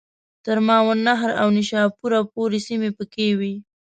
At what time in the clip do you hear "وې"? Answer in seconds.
3.39-3.53